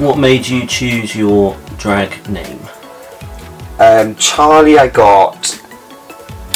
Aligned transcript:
What 0.00 0.16
made 0.18 0.48
you 0.48 0.66
choose 0.66 1.14
your 1.14 1.54
drag 1.76 2.26
name? 2.30 2.58
Um, 3.78 4.14
Charlie, 4.16 4.78
I 4.78 4.88
got 4.88 5.60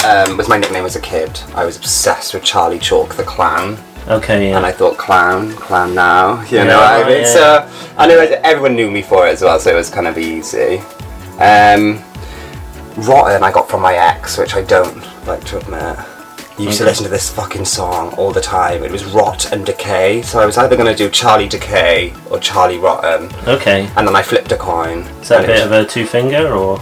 um, 0.03 0.39
was 0.39 0.49
my 0.49 0.57
nickname 0.57 0.87
as 0.87 0.97
a 0.97 1.01
kid. 1.01 1.39
I 1.55 1.67
was 1.67 1.77
obsessed 1.77 2.33
with 2.33 2.43
Charlie 2.43 2.79
Chalk 2.79 3.17
the 3.17 3.23
clown, 3.23 3.77
Okay, 4.09 4.49
yeah. 4.49 4.57
and 4.57 4.65
I 4.65 4.73
thought 4.73 4.97
clown, 4.97 5.53
clown 5.53 5.95
now. 5.95 6.41
You 6.45 6.57
Yeah, 6.59 6.65
know, 6.65 6.79
what 6.79 7.05
I 7.05 7.07
mean, 7.07 7.21
yeah. 7.21 7.69
so 7.69 7.71
I 7.99 8.07
knew 8.07 8.17
everyone 8.19 8.77
knew 8.77 8.91
me 8.91 9.03
for 9.03 9.27
it 9.27 9.33
as 9.33 9.43
well, 9.43 9.59
so 9.61 9.71
it 9.71 9.75
was 9.77 9.91
kind 9.91 10.07
of 10.07 10.17
easy. 10.17 10.81
Um, 11.39 12.03
Rotten, 12.97 13.43
I 13.43 13.51
got 13.53 13.69
from 13.69 13.83
my 13.83 13.95
ex, 13.95 14.39
which 14.39 14.55
I 14.55 14.63
don't 14.63 14.97
like 15.27 15.45
to 15.45 15.59
admit. 15.59 15.99
Used 16.57 16.79
to 16.79 16.85
listen 16.85 17.03
to 17.03 17.11
this 17.11 17.31
fucking 17.33 17.65
song 17.65 18.15
all 18.15 18.31
the 18.31 18.41
time. 18.41 18.85
It 18.85 18.93
was 18.93 19.05
Rot 19.05 19.53
and 19.53 19.67
Decay, 19.67 20.23
so 20.23 20.39
I 20.39 20.47
was 20.47 20.57
either 20.57 20.77
going 20.77 20.87
to 20.87 20.97
do 20.97 21.11
Charlie 21.11 21.49
Decay 21.49 22.15
or 22.31 22.39
Charlie 22.39 22.79
Rotten, 22.79 23.35
okay. 23.49 23.91
and 23.97 24.07
then 24.07 24.15
I 24.15 24.23
flipped 24.23 24.53
a 24.53 24.57
coin. 24.57 25.01
Is 25.21 25.29
that 25.31 25.43
a 25.43 25.47
bit 25.49 25.65
of 25.65 25.73
a 25.73 25.85
two 25.85 26.07
finger 26.07 26.53
or? 26.55 26.81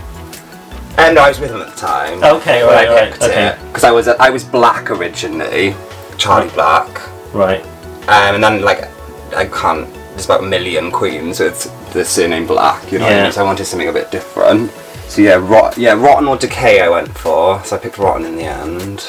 And 0.98 1.18
I 1.18 1.30
was 1.30 1.40
with 1.40 1.50
him 1.50 1.62
at 1.62 1.70
the 1.70 1.80
time. 1.80 2.22
Okay, 2.22 2.62
right, 2.62 2.86
I 2.86 2.94
right, 2.94 3.22
okay. 3.22 3.56
because 3.68 3.82
I 3.82 3.90
was 3.90 4.08
I 4.08 4.28
was 4.28 4.44
black 4.44 4.90
originally, 4.90 5.74
Charlie 6.18 6.50
Black, 6.50 6.90
Right. 7.32 7.62
um, 8.08 8.34
and 8.34 8.44
then 8.44 8.60
like 8.60 8.90
I 9.34 9.46
can't. 9.46 9.90
There's 10.10 10.26
about 10.26 10.44
a 10.44 10.46
million 10.46 10.90
queens 10.90 11.40
with 11.40 11.64
the 11.92 12.04
surname 12.04 12.46
Black. 12.46 12.90
You 12.90 12.98
know, 12.98 13.04
what 13.04 13.14
I 13.14 13.22
mean? 13.24 13.32
so 13.32 13.42
I 13.42 13.44
wanted 13.44 13.64
something 13.66 13.88
a 13.88 13.92
bit 13.92 14.10
different. 14.10 14.70
So 15.08 15.20
yeah, 15.20 15.34
rot, 15.34 15.76
yeah, 15.76 15.92
Rotten 15.92 16.26
or 16.26 16.36
Decay 16.36 16.80
I 16.80 16.88
went 16.88 17.08
for. 17.16 17.62
So 17.64 17.76
I 17.76 17.78
picked 17.78 17.98
Rotten 17.98 18.26
in 18.26 18.36
the 18.36 18.44
end. 18.44 19.00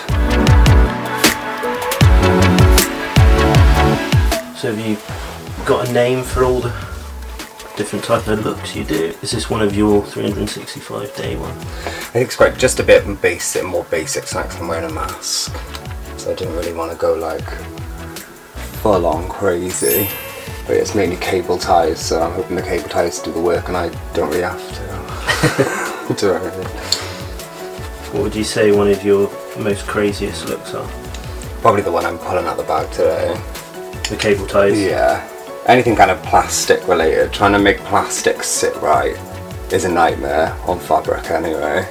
So 4.57 4.73
have 4.73 4.79
you 4.79 4.97
got 5.65 5.87
a 5.87 5.93
name 5.93 6.23
for 6.23 6.43
all 6.43 6.59
the 6.59 6.69
different 7.75 8.03
type 8.05 8.27
of 8.27 8.43
looks 8.43 8.75
you 8.75 8.83
do? 8.83 9.13
Is 9.21 9.31
this 9.31 9.49
one 9.49 9.61
of 9.61 9.75
your 9.75 10.05
365 10.05 11.15
day 11.15 11.35
one? 11.35 11.51
I 11.51 12.13
think 12.13 12.27
it's 12.27 12.35
quite 12.35 12.57
just 12.57 12.79
a 12.79 12.83
bit 12.83 13.21
basic, 13.21 13.63
more 13.63 13.85
basic, 13.85 14.25
so 14.25 14.39
like 14.39 14.59
I'm 14.59 14.67
wearing 14.67 14.89
a 14.89 14.93
mask. 14.93 15.55
So 16.17 16.31
I 16.31 16.35
didn't 16.35 16.55
really 16.55 16.73
want 16.73 16.91
to 16.91 16.97
go 16.97 17.13
like 17.13 17.49
full 18.81 19.05
on 19.05 19.29
crazy. 19.29 20.09
But 20.65 20.77
it's 20.77 20.95
mainly 20.95 21.17
cable 21.17 21.57
ties, 21.57 21.99
so 21.99 22.21
I'm 22.21 22.31
hoping 22.31 22.55
the 22.55 22.61
cable 22.61 22.89
ties 22.89 23.19
do 23.19 23.31
the 23.31 23.41
work 23.41 23.67
and 23.67 23.75
I 23.75 23.89
don't 24.13 24.29
really 24.29 24.43
have 24.43 24.75
to. 24.75 26.13
do 26.17 26.33
everything. 26.33 26.67
What 28.13 28.23
would 28.23 28.35
you 28.35 28.43
say 28.43 28.71
one 28.71 28.89
of 28.89 29.03
your 29.03 29.29
most 29.57 29.87
craziest 29.87 30.47
looks 30.47 30.73
are? 30.73 30.87
Probably 31.61 31.81
the 31.81 31.91
one 31.91 32.05
I'm 32.05 32.17
pulling 32.17 32.45
out 32.45 32.57
the 32.57 32.63
bag 32.63 32.91
today. 32.91 33.35
The 34.09 34.17
cable 34.17 34.45
ties? 34.45 34.79
Yeah. 34.79 35.27
Anything 35.65 35.95
kind 35.95 36.11
of 36.11 36.21
plastic 36.23 36.87
related. 36.87 37.33
Trying 37.33 37.53
to 37.53 37.59
make 37.59 37.79
plastic 37.79 38.43
sit 38.43 38.75
right 38.77 39.17
is 39.71 39.85
a 39.85 39.91
nightmare 39.91 40.55
on 40.67 40.79
fabric 40.79 41.31
anyway. 41.31 41.87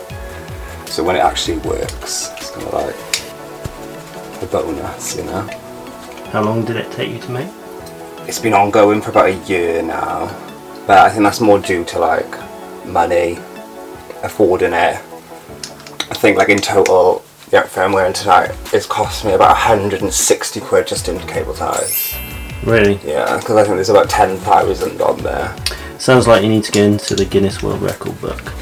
So 0.86 1.03
when 1.03 1.17
it 1.17 1.20
actually 1.20 1.59
works, 1.59 2.31
it's 2.36 2.51
kind 2.51 2.67
of 2.67 2.75
like 2.75 4.42
a 4.42 4.47
bonus, 4.47 5.17
you 5.17 5.25
know? 5.25 5.42
How 6.31 6.42
long 6.42 6.64
did 6.64 6.77
it 6.77 6.92
take 6.92 7.11
you 7.11 7.19
to 7.19 7.31
make? 7.31 7.61
It's 8.28 8.39
been 8.39 8.55
ongoing 8.55 9.03
for 9.03 9.11
about 9.11 9.27
a 9.27 9.34
year 9.48 9.83
now, 9.83 10.27
but 10.87 10.98
I 10.98 11.11
think 11.11 11.25
that's 11.25 11.41
more 11.41 11.59
due 11.59 11.84
to 11.84 11.98
like 11.98 12.87
money, 12.87 13.39
affording 14.23 14.73
it. 14.73 14.97
I 16.11 16.14
think 16.14 16.39
like 16.39 16.48
in 16.48 16.59
total, 16.59 17.25
the 17.51 17.59
outfit 17.59 17.83
I'm 17.83 17.92
wearing 17.92 18.12
tonight, 18.12 18.53
it's 18.73 18.87
cost 18.87 19.25
me 19.25 19.33
about 19.33 19.51
160 19.51 20.61
quid 20.61 20.87
just 20.87 21.09
in 21.09 21.19
cable 21.27 21.52
ties. 21.52 22.14
Really? 22.64 23.01
Yeah, 23.05 23.39
because 23.39 23.57
I 23.57 23.64
think 23.64 23.74
there's 23.74 23.91
about 23.91 24.08
10,000 24.08 25.01
on 25.01 25.19
there. 25.23 25.55
Sounds 25.98 26.29
like 26.29 26.42
you 26.42 26.48
need 26.48 26.64
to 26.64 26.73
get 26.73 26.85
into 26.85 27.17
the 27.17 27.25
Guinness 27.25 27.63
World 27.63 27.83
Record 27.83 28.19
book. 28.20 28.52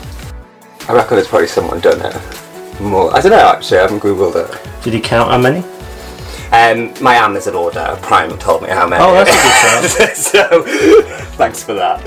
I 0.89 0.95
reckon 0.95 1.17
there's 1.17 1.29
probably 1.29 1.49
someone 1.49 1.81
done 1.81 2.01
it. 2.01 2.81
More, 2.81 3.15
I 3.15 3.21
don't 3.21 3.33
know 3.33 3.39
actually. 3.39 3.79
I 3.79 3.83
haven't 3.83 4.01
googled 4.01 4.37
it. 4.37 4.83
Did 4.83 4.95
you 4.95 5.03
count 5.03 5.31
how 5.31 5.39
many? 5.39 5.63
Um, 6.53 6.93
my 7.01 7.15
Amazon 7.15 7.55
order, 7.55 7.97
Prime 8.03 8.37
told 8.39 8.63
me 8.63 8.71
how 8.71 8.89
many. 8.89 9.05
Oh, 9.05 9.13
that's 9.13 9.95
a 9.95 9.99
good 9.99 10.17
so, 10.17 10.63
thanks 11.37 11.63
for 11.63 11.75
that. 11.75 12.05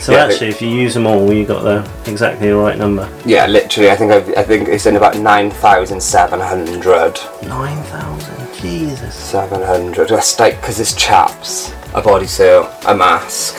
So 0.00 0.12
Yeah, 0.12 0.26
actually, 0.26 0.48
if 0.48 0.62
you 0.62 0.68
use 0.68 0.94
them 0.94 1.06
all, 1.08 1.32
you 1.32 1.44
got 1.44 1.62
the 1.62 2.10
exactly 2.10 2.48
the 2.48 2.56
right 2.56 2.78
number. 2.78 3.10
Yeah, 3.26 3.46
literally. 3.46 3.90
I 3.90 3.96
think 3.96 4.12
I've, 4.12 4.28
I 4.36 4.44
think 4.44 4.68
it's 4.68 4.86
in 4.86 4.94
about 4.94 5.18
nine 5.18 5.50
thousand 5.50 6.00
seven 6.00 6.38
hundred. 6.38 7.18
Nine 7.42 7.82
thousand. 7.84 8.54
Jesus. 8.62 9.12
Seven 9.14 9.60
hundred. 9.60 10.08
That's 10.08 10.38
like 10.38 10.60
because 10.60 10.78
it's 10.78 10.94
chaps, 10.94 11.72
a 11.92 12.00
bodysuit, 12.00 12.84
a 12.86 12.96
mask. 12.96 13.56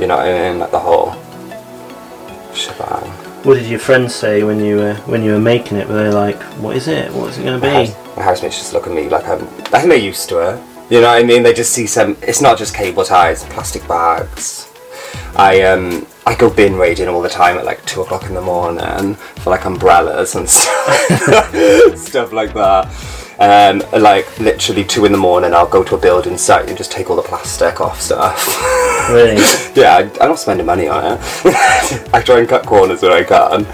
You 0.00 0.06
know 0.06 0.16
what 0.16 0.26
I 0.28 0.50
mean? 0.50 0.60
Like 0.60 0.70
the 0.70 0.78
whole 0.78 1.12
shebang. 2.54 3.10
What 3.44 3.54
did 3.54 3.66
your 3.66 3.80
friends 3.80 4.14
say 4.14 4.44
when 4.44 4.60
you 4.60 4.76
were 4.76 4.94
when 5.06 5.22
you 5.22 5.32
were 5.32 5.40
making 5.40 5.76
it? 5.76 5.88
Were 5.88 6.04
they 6.04 6.10
like, 6.10 6.40
"What 6.58 6.74
is 6.74 6.88
it? 6.88 7.12
What's 7.12 7.36
it 7.36 7.44
going 7.44 7.60
to 7.60 7.66
be?" 7.66 8.01
My 8.16 8.22
housemates 8.22 8.58
just 8.58 8.72
look 8.72 8.86
at 8.86 8.92
me 8.92 9.08
like 9.08 9.26
I'm. 9.26 9.42
I 9.72 9.80
think 9.80 9.88
they're 9.88 9.96
used 9.96 10.28
to 10.30 10.38
it. 10.38 10.62
You 10.90 11.00
know 11.00 11.08
what 11.08 11.22
I 11.22 11.22
mean? 11.22 11.42
They 11.42 11.54
just 11.54 11.72
see 11.72 11.86
some. 11.86 12.16
It's 12.22 12.40
not 12.40 12.58
just 12.58 12.74
cable 12.74 13.04
ties, 13.04 13.44
plastic 13.44 13.86
bags. 13.88 14.70
I 15.36 15.62
um 15.62 16.06
I 16.26 16.34
go 16.34 16.50
bin 16.50 16.76
raiding 16.76 17.08
all 17.08 17.22
the 17.22 17.28
time 17.28 17.56
at 17.56 17.64
like 17.64 17.84
two 17.86 18.02
o'clock 18.02 18.24
in 18.24 18.34
the 18.34 18.40
morning 18.40 19.14
for 19.14 19.50
like 19.50 19.64
umbrellas 19.64 20.34
and 20.34 20.48
stuff, 20.48 21.54
stuff 21.96 22.32
like 22.32 22.54
that. 22.54 22.88
Um, 23.38 23.82
like 24.00 24.38
literally 24.38 24.84
two 24.84 25.04
in 25.04 25.10
the 25.10 25.18
morning, 25.18 25.52
I'll 25.52 25.66
go 25.66 25.82
to 25.82 25.96
a 25.96 25.98
building 25.98 26.38
site 26.38 26.68
and 26.68 26.78
just 26.78 26.92
take 26.92 27.10
all 27.10 27.16
the 27.16 27.22
plastic 27.22 27.80
off 27.80 28.00
stuff. 28.00 28.46
Really? 29.10 29.34
yeah, 29.74 29.96
I, 29.96 30.02
I'm 30.20 30.28
not 30.28 30.38
spending 30.38 30.66
money 30.66 30.86
on 30.86 31.14
it. 31.14 31.20
I 32.14 32.22
try 32.22 32.38
and 32.38 32.48
cut 32.48 32.66
corners 32.66 33.02
where 33.02 33.10
I 33.12 33.24
can. 33.24 33.64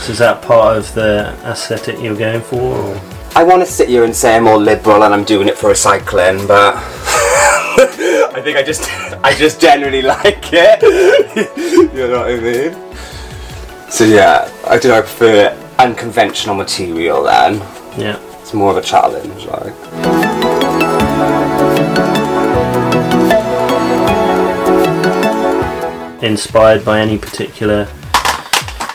So 0.00 0.12
is 0.12 0.18
that 0.18 0.40
part 0.40 0.78
of 0.78 0.94
the 0.94 1.36
aesthetic 1.44 2.00
you're 2.00 2.16
going 2.16 2.40
for? 2.40 2.60
Or? 2.60 3.00
I 3.38 3.44
want 3.44 3.64
to 3.64 3.70
sit 3.70 3.88
here 3.88 4.02
and 4.02 4.16
say 4.16 4.34
I'm 4.34 4.42
more 4.42 4.58
liberal 4.58 5.04
and 5.04 5.14
I'm 5.14 5.22
doing 5.22 5.46
it 5.46 5.56
for 5.56 5.70
recycling, 5.70 6.48
but 6.48 6.74
I 8.34 8.40
think 8.42 8.56
I 8.56 8.64
just 8.64 8.90
I 9.22 9.32
just 9.32 9.60
generally 9.60 10.02
like 10.16 10.52
it. 10.52 10.82
you 11.94 12.08
know 12.08 12.18
what 12.18 12.32
I 12.32 12.40
mean? 12.40 13.90
So 13.92 14.02
yeah, 14.02 14.52
I 14.66 14.76
do 14.76 14.90
I 14.90 15.02
prefer 15.02 15.56
unconventional 15.78 16.56
material 16.56 17.22
then. 17.22 17.60
Yeah. 17.96 18.18
It's 18.40 18.52
more 18.54 18.72
of 18.72 18.76
a 18.76 18.82
challenge, 18.82 19.46
like. 19.46 19.72
Inspired 26.24 26.84
by 26.84 26.98
any 26.98 27.16
particular 27.18 27.86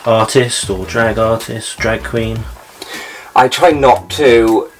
artist 0.04 0.68
or 0.68 0.84
drag 0.84 1.16
artist, 1.16 1.78
drag 1.78 2.04
queen? 2.04 2.44
I 3.36 3.48
try 3.48 3.70
not 3.70 4.10
to 4.10 4.70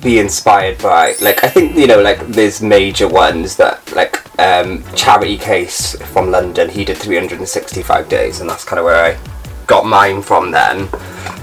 be 0.00 0.18
inspired 0.18 0.78
by 0.78 1.14
like 1.20 1.44
I 1.44 1.48
think 1.48 1.76
you 1.76 1.86
know 1.86 2.00
like 2.00 2.26
there's 2.28 2.62
major 2.62 3.06
ones 3.08 3.56
that 3.56 3.78
like 3.94 4.14
um 4.38 4.82
Charity 4.94 5.36
Kase 5.36 5.96
from 6.12 6.30
London 6.30 6.68
he 6.70 6.84
did 6.84 6.96
365 6.96 8.08
days 8.08 8.40
and 8.40 8.48
that's 8.48 8.64
kind 8.64 8.78
of 8.78 8.84
where 8.86 9.04
I 9.04 9.18
got 9.66 9.84
mine 9.84 10.22
from 10.22 10.50
then 10.50 10.88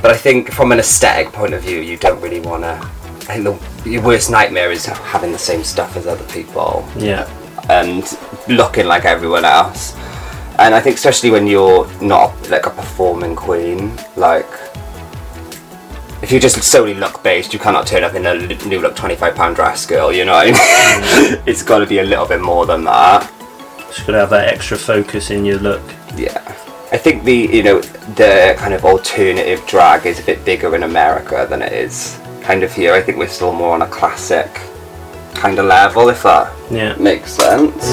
but 0.01 0.11
I 0.11 0.17
think 0.17 0.51
from 0.51 0.71
an 0.71 0.79
aesthetic 0.79 1.31
point 1.31 1.53
of 1.53 1.61
view 1.61 1.79
you 1.79 1.95
don't 1.97 2.19
really 2.21 2.39
want 2.39 2.63
to 2.63 2.73
I 3.31 3.37
think 3.37 3.43
the 3.83 3.89
your 3.89 4.01
worst 4.03 4.31
nightmare 4.31 4.71
is 4.71 4.85
having 4.85 5.31
the 5.31 5.37
same 5.37 5.63
stuff 5.63 5.95
as 5.95 6.07
other 6.07 6.25
people 6.33 6.87
Yeah. 6.97 7.29
and 7.69 8.03
looking 8.47 8.87
like 8.87 9.05
everyone 9.05 9.45
else. 9.45 9.95
And 10.57 10.73
I 10.73 10.81
think 10.81 10.95
especially 10.95 11.29
when 11.29 11.45
you're 11.45 11.87
not 12.01 12.33
like 12.49 12.65
a 12.65 12.71
performing 12.71 13.35
queen, 13.35 13.95
like 14.17 14.49
if 16.29 16.33
you're 16.33 16.39
just 16.39 16.61
solely 16.61 16.93
look 16.93 17.23
based, 17.23 17.53
you 17.53 17.59
cannot 17.59 17.87
turn 17.87 18.03
up 18.03 18.13
in 18.13 18.23
a 18.23 18.35
new 18.67 18.79
look 18.79 18.95
twenty 18.95 19.15
five 19.15 19.33
pound 19.33 19.55
dress, 19.55 19.87
girl. 19.87 20.13
You 20.13 20.25
know, 20.25 20.33
what 20.33 20.45
I 20.55 21.31
mean? 21.31 21.41
it's 21.47 21.63
got 21.63 21.79
to 21.79 21.87
be 21.87 21.97
a 21.97 22.03
little 22.03 22.27
bit 22.27 22.39
more 22.39 22.67
than 22.67 22.83
that. 22.83 23.23
Just 23.79 24.05
got 24.05 24.11
to 24.11 24.19
have 24.19 24.29
that 24.29 24.53
extra 24.53 24.77
focus 24.77 25.31
in 25.31 25.43
your 25.43 25.57
look. 25.57 25.81
Yeah. 26.15 26.37
I 26.91 26.97
think 26.97 27.23
the 27.23 27.33
you 27.33 27.63
know 27.63 27.81
the 27.81 28.53
kind 28.59 28.75
of 28.75 28.85
alternative 28.85 29.65
drag 29.65 30.05
is 30.05 30.19
a 30.19 30.23
bit 30.23 30.45
bigger 30.45 30.75
in 30.75 30.83
America 30.83 31.47
than 31.49 31.63
it 31.63 31.73
is 31.73 32.19
kind 32.43 32.61
of 32.61 32.71
here. 32.71 32.93
I 32.93 33.01
think 33.01 33.17
we're 33.17 33.27
still 33.27 33.51
more 33.51 33.73
on 33.73 33.81
a 33.81 33.87
classic 33.87 34.53
kind 35.33 35.57
of 35.57 35.65
level, 35.65 36.09
if 36.09 36.21
that 36.21 36.53
Yeah. 36.69 36.93
makes 36.97 37.33
sense. 37.33 37.83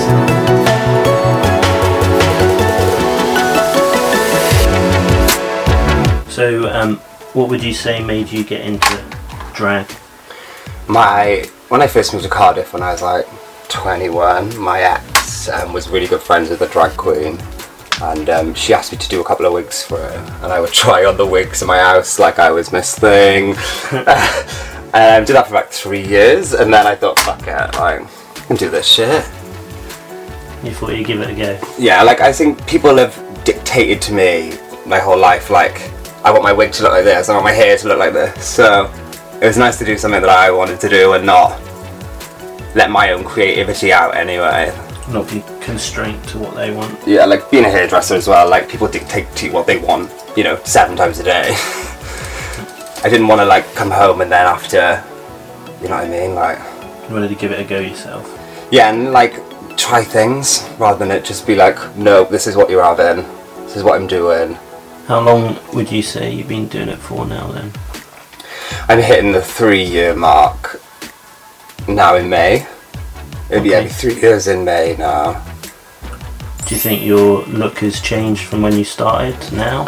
So, 6.31 6.69
um, 6.71 7.01
what 7.37 7.51
would 7.51 7.63
you 7.63 7.75
say 7.75 8.03
made 8.03 8.33
you 8.33 8.43
get 8.43 8.63
into 8.63 9.05
drag? 9.55 9.87
my 10.89 11.45
when 11.69 11.83
I 11.83 11.87
first 11.87 12.13
moved 12.13 12.25
to 12.25 12.31
Cardiff 12.31 12.73
when 12.73 12.83
I 12.83 12.93
was 12.93 13.03
like 13.03 13.27
21, 13.69 14.57
my 14.57 14.81
ex 14.81 15.49
um, 15.49 15.73
was 15.73 15.89
really 15.89 16.07
good 16.07 16.23
friends 16.23 16.49
with 16.49 16.61
a 16.63 16.69
drag 16.69 16.97
queen, 16.97 17.39
and 18.01 18.31
um, 18.31 18.55
she 18.55 18.73
asked 18.73 18.93
me 18.93 18.99
to 18.99 19.09
do 19.09 19.21
a 19.21 19.25
couple 19.25 19.47
of 19.47 19.53
wigs 19.53 19.83
for 19.83 19.99
her, 19.99 20.41
and 20.43 20.53
I 20.53 20.61
would 20.61 20.73
try 20.85 21.05
on 21.05 21.17
the 21.17 21.27
wigs 21.27 21.63
in 21.63 21.69
my 21.69 21.79
house 21.79 22.19
like 22.19 22.39
I 22.39 22.51
was 22.53 22.73
Miss 22.73 22.97
Thing. 22.97 23.51
um, 24.95 25.25
did 25.25 25.35
that 25.35 25.47
for 25.49 25.55
about 25.55 25.73
three 25.73 26.07
years, 26.07 26.53
and 26.53 26.73
then 26.73 26.87
I 26.87 26.95
thought, 26.95 27.19
fuck 27.19 27.43
it, 27.43 27.77
like, 27.79 28.03
I 28.03 28.47
can 28.47 28.57
do 28.57 28.71
this 28.71 28.87
shit. 28.87 29.27
You 30.65 30.73
thought 30.73 30.97
you'd 30.97 31.07
give 31.07 31.21
it 31.21 31.31
a 31.31 31.35
go. 31.35 31.59
Yeah, 31.79 32.03
like 32.03 32.21
I 32.21 32.33
think 32.33 32.65
people 32.67 32.97
have 32.97 33.15
dictated 33.45 34.01
to 34.03 34.15
me 34.15 34.57
my 34.87 34.99
whole 35.01 35.19
life, 35.19 35.51
like 35.51 35.91
I 36.27 36.33
want 36.33 36.43
my 36.43 36.53
wig 36.53 36.73
to 36.73 36.83
look 36.83 36.91
like 36.91 37.05
this, 37.05 37.29
I 37.29 37.35
want 37.35 37.45
my 37.45 37.53
hair 37.53 37.77
to 37.79 37.87
look 37.87 38.01
like 38.01 38.13
this. 38.13 38.45
So 38.45 38.93
it 39.41 39.47
was 39.47 39.57
nice 39.57 39.79
to 39.79 39.85
do 39.85 39.97
something 39.97 40.21
that 40.21 40.29
I 40.29 40.51
wanted 40.51 40.81
to 40.81 40.89
do 40.89 41.13
and 41.13 41.25
not 41.25 41.61
let 42.75 42.91
my 42.91 43.13
own 43.13 43.23
creativity 43.23 43.93
out 43.93 44.17
anyway. 44.17 44.75
Not 45.09 45.31
be 45.31 45.45
constrained 45.61 46.25
to 46.31 46.39
what 46.39 46.57
they 46.57 46.73
want. 46.73 46.99
Yeah, 47.07 47.27
like 47.27 47.49
being 47.49 47.65
a 47.65 47.71
hairdresser 47.71 48.17
as 48.17 48.27
well, 48.27 48.51
like 48.51 48.69
people 48.69 48.89
dictate 48.89 49.31
to 49.37 49.47
you 49.47 49.53
what 49.53 49.69
they 49.69 49.79
want, 49.79 50.11
you 50.37 50.43
know, 50.43 50.57
seven 50.65 50.97
times 50.97 51.21
a 51.21 51.23
day. 51.23 51.45
I 53.05 53.09
didn't 53.09 53.29
want 53.29 53.41
to 53.41 53.45
like 53.45 53.73
come 53.77 53.93
home 53.93 54.21
and 54.21 54.33
then 54.33 54.47
after, 54.47 55.01
you 55.81 55.89
know 55.89 55.95
what 55.95 56.07
I 56.07 56.09
mean? 56.09 56.35
Like, 56.35 56.59
You 57.09 57.15
wanted 57.15 57.29
to 57.29 57.37
give 57.37 57.53
it 57.53 57.61
a 57.61 57.65
go 57.65 57.79
yourself. 57.79 58.27
yeah, 58.73 58.91
and 58.93 59.13
like 59.13 59.37
try 59.77 60.03
things 60.03 60.69
rather 60.81 60.99
than 60.99 61.13
it 61.13 61.25
just 61.25 61.47
be 61.47 61.55
like, 61.55 61.79
no, 61.97 62.25
this 62.25 62.49
is 62.49 62.57
what 62.57 62.69
you're 62.69 62.83
having, 62.83 63.25
this 63.67 63.77
is 63.77 63.85
what 63.85 63.95
I'm 63.95 64.09
doing. 64.09 64.59
How 65.07 65.21
long 65.21 65.57
would 65.73 65.91
you 65.93 66.03
say 66.03 66.33
you've 66.33 66.49
been 66.49 66.67
doing 66.67 66.89
it 66.89 66.99
for 66.99 67.25
now 67.27 67.47
then? 67.53 67.71
I'm 68.89 69.01
hitting 69.01 69.31
the 69.33 69.41
three 69.41 69.85
year 69.85 70.15
mark 70.17 70.81
now 71.89 72.17
in 72.17 72.29
May. 72.29 72.67
It'll 73.49 73.63
be 73.63 73.71
Okay. 73.71 73.85
every 73.85 73.91
three 73.91 74.21
years 74.21 74.49
in 74.49 74.65
May 74.65 74.97
now. 74.99 75.41
Do 76.67 76.75
you 76.75 76.81
think 76.81 77.05
your 77.05 77.45
look 77.45 77.79
has 77.79 78.01
changed 78.01 78.43
from 78.47 78.63
when 78.63 78.77
you 78.77 78.83
started 78.83 79.41
to 79.43 79.55
now? 79.55 79.83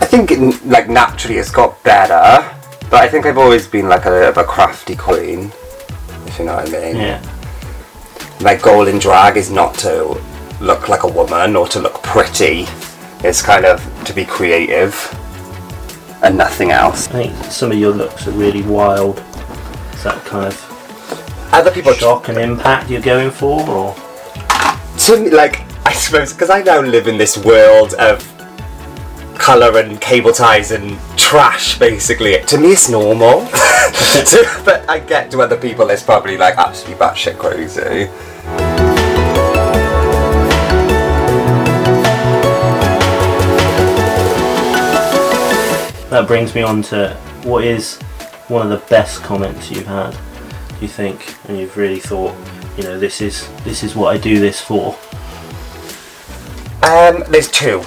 I 0.00 0.06
think 0.10 0.32
it, 0.32 0.66
like 0.66 0.88
naturally 0.88 1.38
it's 1.38 1.52
got 1.52 1.80
better, 1.84 2.44
but 2.90 2.94
I 3.00 3.08
think 3.08 3.26
I've 3.26 3.38
always 3.38 3.68
been 3.68 3.88
like 3.88 4.06
a 4.06 4.10
bit 4.10 4.28
of 4.28 4.38
a 4.38 4.44
crafty 4.44 4.96
queen, 4.96 5.52
if 6.26 6.38
you 6.40 6.46
know 6.46 6.56
what 6.56 6.68
I 6.68 6.72
mean. 6.72 6.96
Yeah. 6.96 7.22
My 8.40 8.56
goal 8.56 8.88
in 8.88 8.98
drag 8.98 9.36
is 9.36 9.50
not 9.52 9.74
to 9.76 10.20
look 10.60 10.88
like 10.88 11.04
a 11.04 11.08
woman 11.08 11.54
or 11.54 11.68
to 11.68 11.78
look 11.78 12.02
pretty. 12.02 12.66
It's 13.24 13.42
kind 13.42 13.64
of 13.64 13.82
to 14.04 14.12
be 14.12 14.24
creative 14.24 14.94
and 16.22 16.36
nothing 16.36 16.70
else. 16.70 17.08
I 17.08 17.24
think 17.24 17.44
some 17.44 17.72
of 17.72 17.78
your 17.78 17.92
looks 17.92 18.26
are 18.26 18.32
really 18.32 18.62
wild. 18.62 19.18
Is 19.94 20.04
that 20.04 20.24
kind 20.24 20.46
of 20.46 21.48
Other 21.52 21.70
people 21.70 21.92
shock 21.94 22.28
and 22.28 22.38
impact 22.38 22.90
you're 22.90 23.00
going 23.00 23.30
for, 23.30 23.60
or 23.68 23.94
to 24.98 25.20
me, 25.20 25.30
like 25.30 25.62
I 25.86 25.92
suppose 25.92 26.32
because 26.32 26.50
I 26.50 26.62
now 26.62 26.80
live 26.80 27.08
in 27.08 27.16
this 27.16 27.38
world 27.38 27.94
of 27.94 28.22
color 29.38 29.78
and 29.78 30.00
cable 30.00 30.32
ties 30.32 30.72
and 30.72 30.98
trash 31.16 31.78
basically 31.78 32.38
to 32.44 32.58
me 32.58 32.72
it's 32.72 32.90
normal 32.90 33.46
so, 33.46 34.42
but 34.64 34.88
I 34.90 34.98
get 34.98 35.30
to 35.30 35.40
other 35.40 35.56
people 35.56 35.88
it's 35.90 36.02
probably 36.02 36.36
like 36.36 36.58
absolutely 36.58 36.98
batshit 36.98 37.38
crazy 37.38 38.10
that 46.10 46.26
brings 46.26 46.54
me 46.54 46.62
on 46.62 46.82
to 46.82 47.14
what 47.44 47.64
is 47.64 47.96
one 48.48 48.62
of 48.62 48.70
the 48.70 48.86
best 48.88 49.22
comments 49.22 49.70
you've 49.70 49.86
had? 49.86 50.16
You 50.80 50.88
think, 50.88 51.34
and 51.48 51.58
you've 51.58 51.76
really 51.76 52.00
thought, 52.00 52.34
you 52.76 52.84
know, 52.84 52.98
this 52.98 53.20
is 53.20 53.48
this 53.64 53.82
is 53.82 53.94
what 53.94 54.14
I 54.14 54.18
do 54.18 54.38
this 54.38 54.60
for? 54.60 54.96
um 56.84 57.24
there's 57.28 57.50
two 57.50 57.82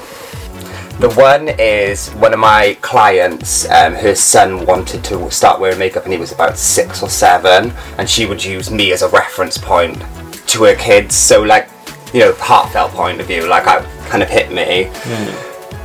the 1.00 1.10
one 1.16 1.48
is 1.58 2.10
one 2.10 2.34
of 2.34 2.40
my 2.40 2.78
clients 2.82 3.64
um, 3.72 3.94
her 3.94 4.14
son 4.14 4.66
wanted 4.66 5.02
to 5.06 5.32
start 5.32 5.62
wearing 5.62 5.80
makeup 5.80 6.04
and 6.04 6.12
he 6.12 6.20
was 6.20 6.34
about 6.34 6.58
six 6.58 7.02
or 7.02 7.10
seven 7.10 7.72
and 7.98 8.10
she 8.10 8.26
would 8.26 8.44
use 8.44 8.70
me 8.70 8.92
as 8.92 9.02
a 9.02 9.08
reference 9.08 9.58
point 9.58 9.98
to 10.46 10.66
her 10.66 10.76
kids 10.76 11.16
so 11.16 11.42
like 11.42 11.70
you 12.14 12.20
know 12.20 12.34
heartfelt 12.34 12.92
point 12.92 13.22
of 13.22 13.28
view 13.28 13.48
like 13.48 13.66
I 13.66 13.82
kind 14.10 14.22
of 14.22 14.30
hit 14.30 14.52
me 14.52 14.92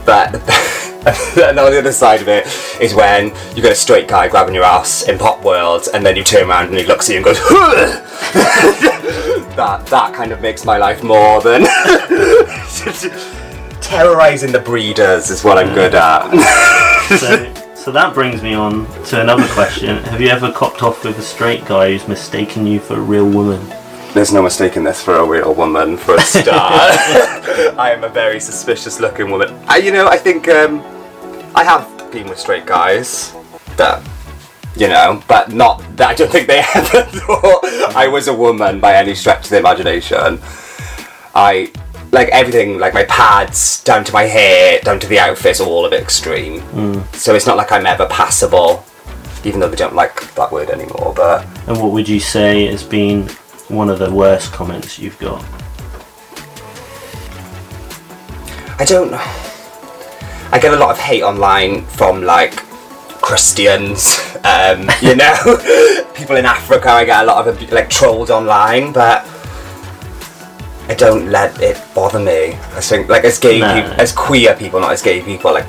But 0.05 0.33
and 1.37 1.59
on 1.59 1.71
the 1.71 1.79
other 1.79 1.93
side 1.93 2.21
of 2.21 2.29
it 2.29 2.47
is 2.81 2.95
when 2.95 3.27
you 3.55 3.63
get 3.63 3.71
a 3.71 3.77
straight 3.77 4.09
guy 4.09 4.29
grabbing 4.29 4.55
your 4.55 4.65
ass 4.65 5.09
in 5.09 5.19
Popworld, 5.19 5.89
and 5.95 6.05
then 6.05 6.17
you 6.17 6.25
turn 6.25 6.51
around 6.51 6.69
and 6.69 6.77
he 6.77 6.85
looks 6.85 7.09
at 7.09 7.13
you 7.13 7.19
and 7.19 7.25
goes, 7.25 7.39
that 9.57 9.87
that 9.87 10.13
kind 10.15 10.33
of 10.33 10.41
makes 10.41 10.65
my 10.65 10.79
life 10.79 11.05
more 11.05 11.41
than 11.41 11.63
terrorizing 13.81 14.51
the 14.51 14.59
breeders 14.59 15.31
is 15.31 15.45
what 15.45 15.59
I'm 15.59 15.73
good 15.75 15.95
at. 15.95 16.29
So, 17.19 17.55
so 17.75 17.93
that 17.93 18.15
brings 18.15 18.43
me 18.43 18.55
on 18.55 18.87
to 19.05 19.21
another 19.21 19.47
question. 19.49 19.99
Have 19.99 20.21
you 20.21 20.29
ever 20.29 20.51
copped 20.51 20.83
off 20.83 21.05
with 21.05 21.19
a 21.19 21.23
straight 21.23 21.65
guy 21.67 21.93
who's 21.93 22.09
mistaken 22.09 22.67
you 22.67 22.81
for 22.81 22.95
a 22.95 23.01
real 23.01 23.29
woman? 23.29 23.65
There's 24.13 24.33
no 24.33 24.43
mistaking 24.43 24.83
this 24.83 25.01
for 25.03 25.15
a 25.15 25.25
real 25.25 25.55
woman 25.55 25.97
for 25.97 26.17
a 26.17 26.21
start. 26.21 26.99
I 27.79 27.93
am 27.93 28.03
a 28.03 28.09
very 28.09 28.41
suspicious 28.41 28.99
looking 28.99 29.31
woman. 29.31 29.55
I, 29.69 29.77
you 29.77 29.93
know, 29.93 30.09
I 30.09 30.17
think 30.17 30.49
um, 30.49 30.83
I 31.55 31.65
have 31.65 32.11
been 32.13 32.29
with 32.29 32.39
straight 32.39 32.67
guys 32.67 33.33
that, 33.77 34.03
you 34.77 34.89
know, 34.89 35.23
but 35.29 35.53
not 35.53 35.83
that 35.97 36.11
I 36.11 36.15
don't 36.15 36.31
think 36.31 36.47
they 36.47 36.59
ever 36.75 37.03
thought 37.03 37.65
I 37.97 38.09
was 38.09 38.29
a 38.29 38.35
woman 38.35 38.81
by 38.81 38.95
any 38.95 39.15
stretch 39.15 39.45
of 39.45 39.51
the 39.51 39.59
imagination. 39.59 40.41
I 41.35 41.73
like 42.13 42.29
everything, 42.29 42.79
like 42.79 42.95
my 42.95 43.05
pads, 43.05 43.83
down 43.85 44.05
to 44.05 44.13
my 44.13 44.25
hair, 44.25 44.81
down 44.81 44.99
to 45.01 45.07
the 45.07 45.19
outfits, 45.19 45.61
all 45.61 45.85
of 45.85 45.93
it 45.93 46.03
extreme. 46.03 46.61
Hmm. 46.61 47.01
So 47.15 47.35
it's 47.35 47.47
not 47.47 47.57
like 47.57 47.73
I'm 47.73 47.87
ever 47.87 48.07
passable, 48.07 48.85
even 49.45 49.61
though 49.61 49.69
they 49.69 49.77
don't 49.77 49.95
like 49.95 50.35
that 50.35 50.51
word 50.51 50.71
anymore. 50.71 51.13
But 51.15 51.47
And 51.67 51.81
what 51.81 51.93
would 51.93 52.09
you 52.09 52.21
say 52.21 52.67
has 52.67 52.83
been 52.83 53.29
one 53.69 53.91
of 53.91 53.99
the 53.99 54.11
worst 54.11 54.53
comments 54.53 54.99
you've 54.99 55.19
got? 55.19 55.45
I 58.79 58.85
don't 58.85 59.11
know. 59.11 59.53
I 60.57 60.59
get 60.59 60.73
a 60.73 60.77
lot 60.79 60.89
of 60.91 60.99
hate 60.99 61.23
online 61.23 61.85
from 61.85 62.23
like 62.23 62.57
Christians, 63.21 64.19
um, 64.45 64.89
you 65.03 65.15
know, 65.15 65.37
people 66.15 66.37
in 66.37 66.47
Africa. 66.47 66.89
I 66.93 67.05
get 67.05 67.23
a 67.25 67.27
lot 67.27 67.47
of 67.47 67.71
like 67.71 67.91
trolled 67.91 68.31
online, 68.31 68.91
but 68.91 69.27
I 70.89 70.95
don't 70.97 71.31
let 71.31 71.61
it 71.61 71.79
bother 71.95 72.19
me. 72.19 72.55
I 72.75 72.81
think 72.81 73.11
like 73.11 73.25
as 73.25 73.39
gay 73.39 73.61
No. 73.61 73.75
people, 73.83 74.01
as 74.01 74.13
queer 74.13 74.57
people, 74.57 74.81
not 74.81 74.93
as 74.93 75.03
gay 75.03 75.21
people, 75.21 75.53
like 75.53 75.69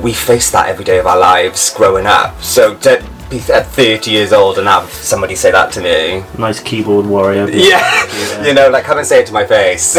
we 0.00 0.12
face 0.12 0.52
that 0.52 0.68
every 0.68 0.84
day 0.84 0.98
of 1.00 1.06
our 1.08 1.18
lives 1.18 1.74
growing 1.74 2.06
up. 2.06 2.40
So 2.44 2.76
to 2.76 3.04
be 3.28 3.38
at 3.52 3.66
30 3.66 4.08
years 4.08 4.32
old 4.32 4.58
and 4.58 4.68
have 4.68 4.88
somebody 4.88 5.34
say 5.34 5.50
that 5.50 5.72
to 5.72 5.80
me, 5.80 6.22
Nice 6.38 6.60
keyboard 6.60 7.06
warrior. 7.06 7.48
yeah, 7.50 8.06
Yeah. 8.12 8.46
you 8.46 8.54
know, 8.54 8.68
like 8.70 8.84
come 8.84 8.98
and 8.98 9.06
say 9.06 9.22
it 9.22 9.26
to 9.26 9.32
my 9.32 9.44
face. 9.44 9.94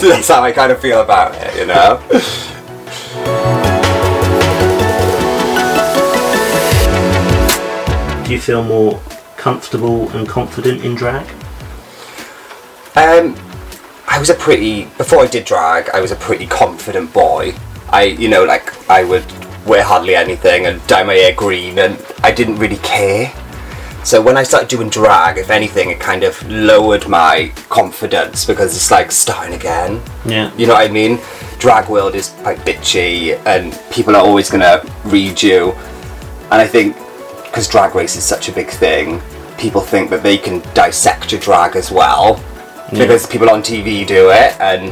That's 0.00 0.26
how 0.26 0.42
I 0.42 0.50
kind 0.50 0.72
of 0.72 0.80
feel 0.80 1.00
about 1.02 1.36
it, 1.36 1.54
you 1.56 1.66
know. 1.66 2.00
You 8.32 8.40
feel 8.40 8.64
more 8.64 9.00
comfortable 9.36 10.08
and 10.10 10.28
confident 10.28 10.84
in 10.84 10.94
drag? 10.94 11.26
Um, 12.96 13.36
I 14.08 14.18
was 14.18 14.30
a 14.30 14.34
pretty 14.34 14.84
before 14.98 15.20
I 15.20 15.26
did 15.26 15.44
drag. 15.44 15.88
I 15.90 16.00
was 16.00 16.10
a 16.10 16.16
pretty 16.16 16.46
confident 16.46 17.12
boy. 17.12 17.54
I, 17.90 18.04
you 18.04 18.28
know, 18.28 18.44
like 18.44 18.90
I 18.90 19.04
would 19.04 19.24
wear 19.66 19.82
hardly 19.82 20.14
anything 20.14 20.66
and 20.66 20.84
dye 20.86 21.02
my 21.02 21.14
hair 21.14 21.34
green, 21.34 21.78
and 21.78 22.04
I 22.22 22.32
didn't 22.32 22.56
really 22.56 22.78
care. 22.78 23.32
So 24.04 24.20
when 24.20 24.36
I 24.36 24.42
started 24.42 24.68
doing 24.68 24.90
drag, 24.90 25.38
if 25.38 25.48
anything, 25.50 25.90
it 25.90 26.00
kind 26.00 26.24
of 26.24 26.42
lowered 26.50 27.08
my 27.08 27.52
confidence 27.68 28.44
because 28.44 28.74
it's 28.74 28.90
like 28.90 29.12
starting 29.12 29.54
again. 29.54 30.02
Yeah. 30.26 30.52
You 30.56 30.66
know 30.66 30.74
what 30.74 30.90
I 30.90 30.92
mean? 30.92 31.20
Drag 31.58 31.88
world 31.88 32.14
is 32.14 32.30
quite 32.42 32.58
bitchy, 32.58 33.40
and 33.46 33.78
people 33.92 34.16
are 34.16 34.22
always 34.22 34.50
gonna 34.50 34.82
read 35.04 35.40
you. 35.40 35.70
And 36.50 36.60
I 36.60 36.66
think 36.66 36.96
because 37.52 37.68
drag 37.68 37.94
race 37.94 38.16
is 38.16 38.24
such 38.24 38.48
a 38.48 38.52
big 38.52 38.68
thing, 38.70 39.20
people 39.58 39.82
think 39.82 40.08
that 40.08 40.22
they 40.22 40.38
can 40.38 40.60
dissect 40.72 41.34
a 41.34 41.38
drag 41.38 41.76
as 41.76 41.90
well 41.90 42.42
Yeah. 42.90 43.00
because 43.00 43.26
people 43.26 43.50
on 43.50 43.62
TV 43.62 44.06
do 44.06 44.30
it, 44.30 44.58
and 44.58 44.90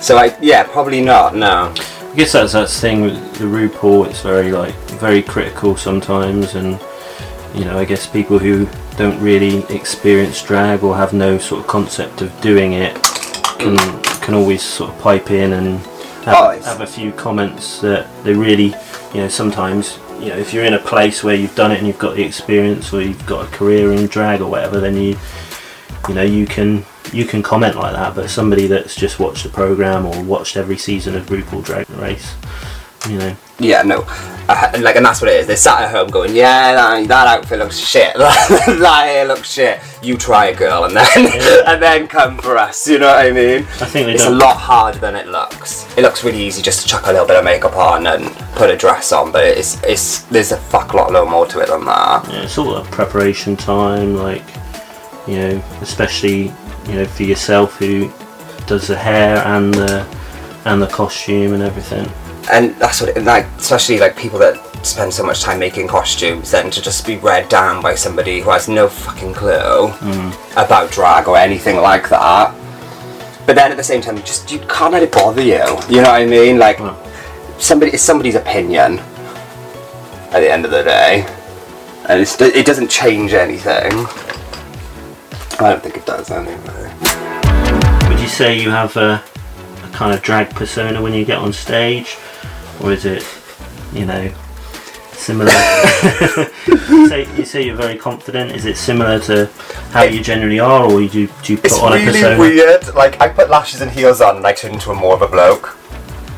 so 0.00 0.16
I 0.16 0.34
yeah 0.40 0.62
probably 0.64 1.02
not. 1.02 1.36
No. 1.36 1.72
I 2.12 2.16
guess 2.16 2.32
that's 2.32 2.54
that 2.54 2.70
thing 2.70 3.02
with 3.02 3.34
the 3.34 3.44
RuPaul. 3.44 4.06
It's 4.08 4.22
very 4.22 4.50
like 4.52 4.74
very 4.98 5.22
critical 5.22 5.76
sometimes, 5.76 6.54
and 6.54 6.80
you 7.54 7.66
know, 7.66 7.78
I 7.78 7.84
guess 7.84 8.06
people 8.06 8.38
who 8.38 8.66
don't 8.96 9.20
really 9.20 9.58
experience 9.68 10.42
drag 10.42 10.82
or 10.82 10.96
have 10.96 11.12
no 11.12 11.36
sort 11.36 11.60
of 11.60 11.66
concept 11.66 12.22
of 12.22 12.30
doing 12.40 12.72
it 12.72 12.94
can 13.58 13.76
can 14.24 14.32
always 14.34 14.62
sort 14.62 14.90
of 14.92 14.98
pipe 15.00 15.30
in 15.30 15.52
and 15.52 15.78
have, 16.24 16.34
Oh, 16.38 16.60
have 16.64 16.80
a 16.80 16.86
few 16.86 17.12
comments 17.12 17.80
that 17.82 18.06
they 18.24 18.32
really, 18.32 18.74
you 19.12 19.20
know, 19.20 19.28
sometimes. 19.28 19.98
You 20.20 20.30
know, 20.32 20.38
if 20.38 20.52
you're 20.52 20.64
in 20.64 20.74
a 20.74 20.78
place 20.78 21.22
where 21.22 21.34
you've 21.34 21.54
done 21.54 21.72
it 21.72 21.78
and 21.78 21.86
you've 21.86 21.98
got 21.98 22.16
the 22.16 22.22
experience, 22.22 22.92
or 22.92 23.02
you've 23.02 23.26
got 23.26 23.46
a 23.46 23.50
career 23.50 23.92
in 23.92 24.06
drag 24.06 24.40
or 24.40 24.50
whatever, 24.50 24.80
then 24.80 24.96
you, 24.96 25.16
you 26.08 26.14
know, 26.14 26.22
you 26.22 26.46
can 26.46 26.84
you 27.12 27.24
can 27.24 27.42
comment 27.42 27.76
like 27.76 27.92
that, 27.92 28.14
but 28.14 28.28
somebody 28.28 28.66
that's 28.66 28.94
just 28.94 29.20
watched 29.20 29.44
the 29.44 29.48
program 29.48 30.06
or 30.06 30.22
watched 30.24 30.56
every 30.56 30.76
season 30.76 31.14
of 31.14 31.26
RuPaul 31.26 31.64
Drag 31.64 31.88
Race, 31.90 32.34
you 33.08 33.18
know, 33.18 33.36
Yeah, 33.58 33.82
no, 33.82 34.04
uh, 34.48 34.70
and, 34.74 34.82
like, 34.84 34.96
and 34.96 35.04
that's 35.04 35.20
what 35.20 35.30
it 35.30 35.40
is. 35.40 35.46
They 35.46 35.56
sat 35.56 35.82
at 35.82 35.90
home 35.90 36.08
going, 36.08 36.34
"Yeah, 36.36 36.74
that, 36.74 37.08
that 37.08 37.26
outfit 37.26 37.58
looks 37.58 37.78
shit. 37.78 38.14
that 38.18 39.02
hair 39.06 39.24
looks 39.26 39.50
shit. 39.50 39.80
You 40.02 40.16
try 40.16 40.46
it, 40.48 40.58
girl, 40.58 40.84
and 40.84 40.94
then 40.94 41.06
Yeah. 41.16 41.62
and 41.72 41.82
then 41.82 42.06
come 42.06 42.38
for 42.38 42.56
us." 42.58 42.86
You 42.86 42.98
know 42.98 43.06
what 43.08 43.26
I 43.26 43.30
mean? 43.32 43.62
I 43.80 43.86
think 43.86 44.08
It's 44.08 44.22
a 44.24 44.26
don't. 44.28 44.38
lot 44.38 44.56
harder 44.56 44.98
than 44.98 45.16
it 45.16 45.26
looks. 45.28 45.86
It 45.96 46.02
looks 46.02 46.22
really 46.22 46.40
easy 46.42 46.62
just 46.62 46.82
to 46.82 46.86
chuck 46.88 47.06
a 47.06 47.12
little 47.12 47.26
bit 47.26 47.36
of 47.36 47.44
makeup 47.44 47.74
on 47.76 48.06
and 48.06 48.26
put 48.54 48.70
a 48.70 48.76
dress 48.76 49.10
on, 49.12 49.32
but 49.32 49.44
it's 49.44 49.82
it's 49.82 50.20
there's 50.24 50.52
a 50.52 50.56
fuck 50.58 50.94
lot 50.94 51.10
more 51.28 51.46
to 51.46 51.60
it 51.60 51.68
than 51.68 51.84
that. 51.86 52.28
Yeah, 52.30 52.42
it's 52.42 52.58
all 52.58 52.76
a 52.76 52.84
preparation 52.84 53.56
time, 53.56 54.16
like 54.16 54.44
you 55.26 55.38
know, 55.38 55.62
especially 55.80 56.52
you 56.88 56.94
know 56.94 57.06
for 57.06 57.24
yourself 57.24 57.76
who 57.78 58.12
does 58.66 58.86
the 58.88 58.96
hair 58.96 59.38
and 59.46 59.72
the 59.74 60.06
and 60.66 60.80
the 60.80 60.86
costume 60.88 61.52
and 61.54 61.62
everything. 61.62 62.08
And 62.50 62.74
that's 62.76 63.00
what, 63.00 63.16
it, 63.16 63.24
like, 63.24 63.46
especially 63.58 63.98
like 63.98 64.16
people 64.16 64.38
that 64.38 64.56
spend 64.86 65.12
so 65.12 65.24
much 65.24 65.42
time 65.42 65.58
making 65.58 65.88
costumes, 65.88 66.50
then 66.50 66.70
to 66.70 66.80
just 66.80 67.06
be 67.06 67.16
read 67.16 67.48
down 67.48 67.82
by 67.82 67.94
somebody 67.94 68.40
who 68.40 68.50
has 68.50 68.68
no 68.68 68.88
fucking 68.88 69.34
clue 69.34 69.88
mm. 69.88 70.52
about 70.52 70.90
drag 70.90 71.26
or 71.28 71.36
anything 71.36 71.76
like 71.76 72.08
that. 72.08 72.54
But 73.46 73.54
then 73.54 73.70
at 73.70 73.76
the 73.76 73.84
same 73.84 74.00
time, 74.00 74.16
just 74.18 74.50
you 74.50 74.58
can't 74.68 74.92
let 74.92 75.02
it 75.02 75.12
bother 75.12 75.42
you. 75.42 75.64
You 75.88 76.02
know 76.02 76.10
what 76.10 76.22
I 76.22 76.26
mean? 76.26 76.58
Like 76.58 76.78
Well, 76.80 77.00
somebody, 77.58 77.92
it's 77.92 78.02
somebody's 78.02 78.34
opinion. 78.34 78.98
At 80.30 80.40
the 80.40 80.50
end 80.50 80.64
of 80.64 80.70
the 80.70 80.82
day, 80.82 81.24
and 82.08 82.20
it's, 82.20 82.38
it 82.40 82.66
doesn't 82.66 82.90
change 82.90 83.32
anything. 83.32 83.92
I 85.58 85.70
don't 85.70 85.82
think 85.82 85.96
it 85.96 86.04
does 86.04 86.30
anyway. 86.30 86.92
would 88.08 88.20
you 88.20 88.28
say 88.28 88.60
you 88.60 88.70
have 88.70 88.96
a, 88.96 89.22
a 89.34 89.35
kind 89.96 90.12
of 90.14 90.20
drag 90.22 90.50
persona 90.50 91.00
when 91.00 91.14
you 91.14 91.24
get 91.24 91.38
on 91.38 91.52
stage, 91.54 92.18
or 92.82 92.92
is 92.92 93.06
it, 93.06 93.24
you 93.94 94.04
know, 94.04 94.30
similar? 95.12 95.50
you, 96.66 97.08
say, 97.08 97.26
you 97.34 97.44
say 97.46 97.64
you're 97.64 97.74
very 97.74 97.96
confident. 97.96 98.52
Is 98.52 98.66
it 98.66 98.76
similar 98.76 99.18
to 99.20 99.46
how 99.92 100.02
you 100.02 100.22
generally 100.22 100.60
are, 100.60 100.84
or 100.84 101.00
you 101.00 101.08
do, 101.08 101.26
do 101.42 101.52
you 101.54 101.56
put 101.56 101.66
It's 101.66 101.78
on 101.80 101.94
a 101.94 101.96
really 101.96 102.12
persona? 102.12 102.38
weird. 102.38 102.94
Like 102.94 103.18
I 103.22 103.28
put 103.30 103.48
lashes 103.48 103.80
and 103.80 103.90
heels 103.90 104.20
on, 104.20 104.36
and 104.36 104.46
I 104.46 104.52
turn 104.52 104.74
into 104.74 104.90
a 104.90 104.94
more 104.94 105.14
of 105.14 105.22
a 105.22 105.28
bloke. 105.28 105.78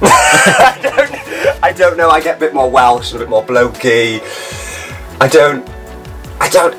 I 0.00 0.78
don't. 0.82 1.62
I 1.64 1.72
don't 1.72 1.96
know. 1.96 2.10
I 2.10 2.20
get 2.20 2.36
a 2.36 2.40
bit 2.40 2.54
more 2.54 2.70
Welsh, 2.70 3.12
a 3.12 3.18
bit 3.18 3.28
more 3.28 3.42
blokey. 3.44 4.20
I 5.20 5.26
don't. 5.26 5.68
I 6.40 6.48
don't. 6.48 6.74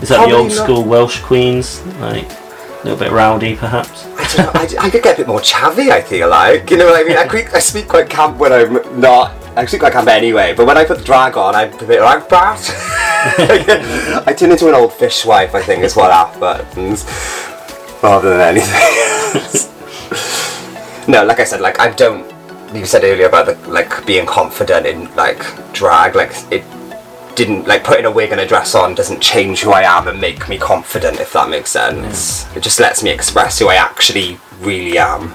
Is 0.00 0.10
that 0.10 0.28
the 0.28 0.32
old 0.36 0.48
not. 0.54 0.64
school 0.64 0.84
Welsh 0.84 1.20
queens, 1.22 1.84
like 1.96 2.30
a 2.30 2.80
little 2.84 2.96
bit 2.96 3.10
rowdy, 3.10 3.56
perhaps? 3.56 4.07
I 4.28 4.42
know. 4.42 4.50
I, 4.54 4.86
I 4.86 4.90
could 4.90 5.02
get 5.02 5.14
a 5.14 5.18
bit 5.18 5.26
more 5.26 5.40
chavvy. 5.40 5.90
I 5.90 6.02
feel 6.02 6.28
like 6.28 6.70
you 6.70 6.76
know 6.76 6.86
what 6.86 7.00
I 7.00 7.08
mean. 7.08 7.16
I, 7.16 7.26
quick, 7.26 7.54
I 7.54 7.58
speak 7.58 7.88
quite 7.88 8.10
camp 8.10 8.38
when 8.38 8.52
I'm 8.52 9.00
not. 9.00 9.32
I 9.56 9.64
speak 9.66 9.80
quite 9.80 9.92
camp 9.92 10.08
anyway, 10.08 10.54
but 10.54 10.66
when 10.66 10.76
I 10.76 10.84
put 10.84 10.98
the 10.98 11.04
drag 11.04 11.36
on, 11.36 11.54
I'm 11.54 11.72
a 11.72 11.84
bit 11.84 12.00
like 12.00 12.28
that. 12.28 14.24
I 14.26 14.32
turn 14.32 14.50
into 14.50 14.68
an 14.68 14.74
old 14.74 14.92
fishwife. 14.92 15.54
I 15.54 15.62
think 15.62 15.82
is 15.82 15.96
what 15.96 16.12
happens, 16.12 17.04
rather 18.02 18.30
than 18.30 18.40
anything. 18.40 19.72
no, 21.08 21.24
like 21.24 21.40
I 21.40 21.44
said, 21.44 21.60
like 21.60 21.80
I 21.80 21.90
don't. 21.92 22.26
You 22.74 22.84
said 22.84 23.02
earlier 23.04 23.28
about 23.28 23.46
the 23.46 23.70
like 23.70 24.04
being 24.04 24.26
confident 24.26 24.86
in 24.86 25.14
like 25.14 25.42
drag, 25.72 26.14
like 26.14 26.32
it 26.52 26.64
didn't 27.38 27.68
like 27.68 27.84
putting 27.84 28.04
a 28.04 28.10
wig 28.10 28.32
and 28.32 28.40
a 28.40 28.46
dress 28.46 28.74
on 28.74 28.96
doesn't 28.96 29.20
change 29.20 29.60
who 29.62 29.70
I 29.70 29.82
am 29.82 30.08
and 30.08 30.20
make 30.20 30.48
me 30.48 30.58
confident 30.58 31.20
if 31.20 31.32
that 31.34 31.48
makes 31.48 31.70
sense. 31.70 32.42
Mm. 32.42 32.56
It 32.56 32.64
just 32.64 32.80
lets 32.80 33.00
me 33.04 33.10
express 33.10 33.60
who 33.60 33.68
I 33.68 33.76
actually 33.76 34.40
really 34.58 34.98
am 34.98 35.32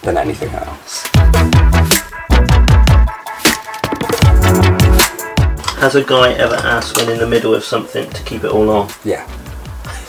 than 0.00 0.16
anything 0.16 0.48
else. 0.48 1.06
Has 5.76 5.96
a 5.96 6.02
guy 6.02 6.32
ever 6.32 6.54
asked 6.54 6.96
when 6.96 7.10
in 7.10 7.18
the 7.18 7.28
middle 7.28 7.54
of 7.54 7.62
something 7.62 8.08
to 8.08 8.22
keep 8.22 8.42
it 8.42 8.50
all 8.50 8.70
on? 8.70 8.88
Yeah. 9.04 9.28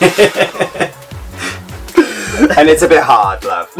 and 2.56 2.70
it's 2.70 2.80
a 2.80 2.88
bit 2.88 3.02
hard, 3.02 3.44
love. 3.44 3.70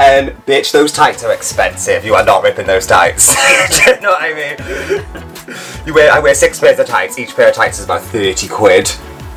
and 0.00 0.30
bitch, 0.46 0.72
those 0.72 0.90
tights 0.90 1.22
are 1.22 1.34
expensive. 1.34 2.02
You 2.02 2.14
are 2.14 2.24
not 2.24 2.42
ripping 2.42 2.66
those 2.66 2.86
tights. 2.86 3.34
Do 3.84 3.90
you 3.90 4.00
know 4.00 4.08
what 4.08 4.22
I 4.22 5.22
mean? 5.22 5.33
You 5.86 5.92
wear, 5.92 6.10
I 6.10 6.18
wear 6.18 6.34
six 6.34 6.58
pairs 6.58 6.78
of 6.78 6.86
tights. 6.86 7.18
Each 7.18 7.34
pair 7.36 7.48
of 7.50 7.54
tights 7.54 7.78
is 7.78 7.84
about 7.84 8.00
thirty 8.02 8.48
quid. 8.48 8.86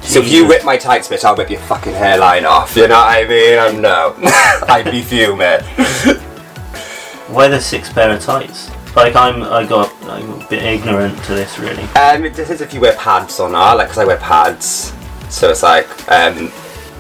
So 0.02 0.20
if 0.22 0.32
you 0.32 0.48
rip 0.48 0.64
my 0.64 0.78
tights, 0.78 1.10
bitch, 1.10 1.26
I'll 1.26 1.36
rip 1.36 1.50
your 1.50 1.60
fucking 1.62 1.94
hairline 1.94 2.46
off. 2.46 2.76
You 2.78 2.88
know 2.88 2.96
what 2.96 3.10
I 3.18 3.28
mean? 3.28 3.60
I'm 3.60 3.82
no. 3.82 4.16
I'd 4.70 4.90
be 4.90 5.02
fuming. 5.02 5.60
Why 7.28 7.50
the 7.50 7.60
six 7.60 7.92
pair 7.92 8.10
of 8.16 8.22
tights? 8.22 8.70
Like 8.96 9.16
I'm, 9.16 9.44
I 9.44 9.66
got, 9.66 9.94
I'm 10.06 10.42
a 10.42 10.48
bit 10.48 10.64
ignorant 10.64 11.22
to 11.26 11.34
this 11.36 11.60
really. 11.60 11.84
Um, 12.00 12.24
it 12.26 12.34
depends 12.36 12.62
if 12.62 12.74
you 12.74 12.80
wear 12.80 12.96
pads 12.96 13.40
or 13.40 13.50
not. 13.50 13.78
Like, 13.78 13.90
cause 13.90 13.98
I 13.98 14.06
wear 14.06 14.18
pads, 14.18 14.94
so 15.30 15.50
it's 15.52 15.62
like 15.64 15.88
um, 16.10 16.50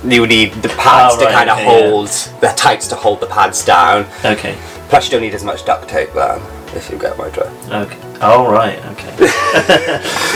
you 0.04 0.28
need 0.28 0.52
the 0.56 0.70
pads 0.70 1.16
Oh, 1.16 1.20
to 1.20 1.26
right, 1.26 1.34
kind 1.34 1.50
of 1.50 1.58
okay, 1.58 1.66
yeah. 1.82 1.90
hold 1.90 2.08
the 2.42 2.54
tights 2.58 2.88
to 2.90 2.96
hold 2.96 3.22
the 3.22 3.28
pads 3.28 3.64
down. 3.66 4.06
Okay, 4.26 4.58
Plus, 4.90 5.06
you 5.06 5.12
don't 5.12 5.22
need 5.22 5.34
as 5.34 5.44
much 5.46 5.66
duct 5.66 5.88
tape 5.90 6.12
then, 6.14 6.42
if 6.76 6.90
you 6.92 7.00
get 7.00 7.18
my 7.18 7.30
drift. 7.30 7.70
okay. 7.72 7.98
Oh 8.22 8.50
right, 8.52 8.80
okay. 8.88 9.16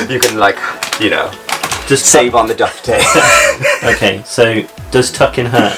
You 0.13 0.19
can 0.19 0.37
like, 0.37 0.57
you 0.99 1.09
know, 1.09 1.31
Just 1.87 2.05
save 2.05 2.35
on 2.35 2.47
the 2.47 2.55
duct 2.55 2.83
tape. 2.83 3.05
Okay, 3.83 4.21
so 4.25 4.63
does 4.91 5.11
tucking 5.11 5.47
hurt? 5.47 5.77